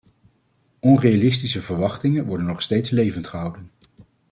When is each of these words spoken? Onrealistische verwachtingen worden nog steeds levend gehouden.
Onrealistische 0.79 1.61
verwachtingen 1.61 2.25
worden 2.25 2.45
nog 2.45 2.61
steeds 2.61 2.89
levend 2.89 3.27
gehouden. 3.27 3.69